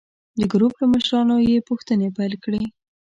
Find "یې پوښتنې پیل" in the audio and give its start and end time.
1.49-2.33